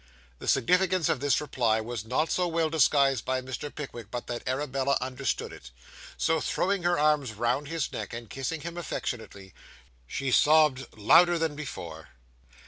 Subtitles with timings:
[0.39, 3.69] The significance of this reply was not so well disguised by Mr.
[3.69, 5.69] Pickwick but that Arabella understood it.
[6.17, 9.53] So, throwing her arms round his neck, and kissing him affectionately,
[10.07, 12.09] she sobbed louder than before.